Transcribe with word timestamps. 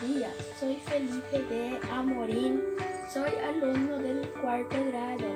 Días, 0.00 0.32
soy 0.60 0.76
Felipe 0.76 1.42
de 1.52 1.80
Amorín, 1.90 2.62
soy 3.12 3.32
alumno 3.48 3.98
del 3.98 4.30
cuarto 4.40 4.76
grado. 4.84 5.26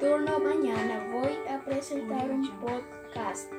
Turno 0.00 0.40
mañana 0.40 1.06
voy 1.12 1.36
a 1.48 1.64
presentar 1.64 2.28
un 2.28 2.50
podcast 2.58 3.52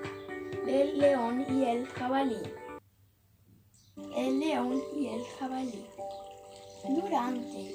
del 0.65 0.99
león 0.99 1.45
y 1.49 1.63
el 1.63 1.87
jabalí. 1.87 2.41
El 4.17 4.41
león 4.41 4.81
y 4.93 5.07
el 5.07 5.23
jabalí. 5.39 5.85
Durante 6.83 7.73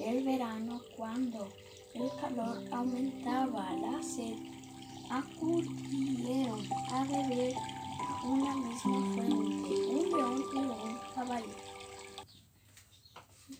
el 0.00 0.24
verano, 0.24 0.80
cuando 0.96 1.46
el 1.92 2.08
calor 2.22 2.56
aumentaba 2.72 3.70
la 3.74 4.02
sed, 4.02 4.38
acudieron 5.10 6.60
a 6.90 7.04
beber 7.04 7.54
a 7.54 8.26
una 8.26 8.54
misma 8.54 9.14
fuente, 9.14 9.74
un 9.90 10.10
león 10.10 10.44
y 10.54 10.56
un 10.56 10.98
jabalí. 11.14 11.73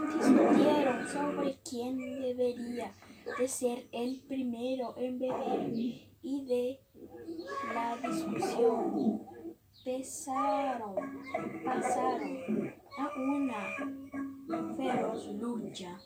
Discutieron 0.07 1.09
sobre 1.09 1.59
quién 1.69 1.99
debería 2.21 2.93
de 3.39 3.49
ser 3.49 3.87
el 3.93 4.21
primero 4.29 4.95
en 4.97 5.19
beber 5.19 5.73
y 6.23 6.45
de 6.47 6.81
la 7.75 7.97
discusión 7.97 9.25
pasaron, 9.85 10.95
pasaron 11.65 12.75
a 12.99 13.11
una 13.19 13.61
feroz 14.77 15.27
lucha. 15.35 15.99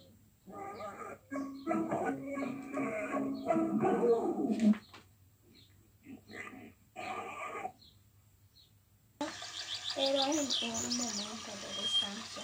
Pero 9.94 10.22
en 10.22 10.72
un 10.72 10.96
momento 10.96 11.50
de 11.60 11.68
descanso 11.82 12.40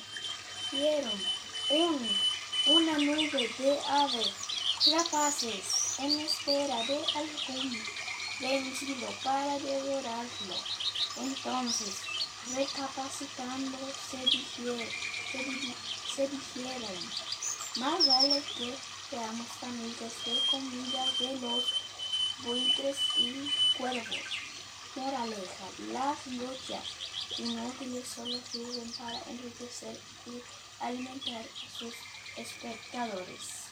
vieron 0.72 1.43
un, 1.70 2.08
una 2.66 2.98
nube 2.98 3.50
de 3.58 3.80
aves 3.88 4.32
rapaces 4.92 5.98
en 5.98 6.20
espera 6.20 6.76
de 6.84 6.96
algún 7.14 7.82
vencido 8.40 9.08
para 9.22 9.58
devorarlo. 9.58 10.56
Entonces, 11.16 12.02
recapacitando, 12.54 13.78
se 14.10 14.18
dijeron, 14.18 14.88
se, 16.14 16.28
dijeron, 16.28 16.98
más 17.76 18.06
vale 18.06 18.42
que 18.58 18.74
seamos 19.10 19.46
amigos 19.62 20.12
de 20.26 20.38
comida 20.50 21.06
de 21.18 21.40
los 21.40 21.64
buitres 22.44 22.96
y 23.16 23.50
cuervos. 23.78 24.44
Moraleja, 24.96 25.66
las 25.92 26.26
luchas 26.26 27.13
inútiles 27.38 28.06
solo 28.06 28.38
sirven 28.50 28.92
para 28.98 29.20
enriquecer 29.30 29.98
y 30.26 30.42
alimentar 30.84 31.40
a 31.42 31.78
sus 31.78 31.94
espectadores. 32.36 33.64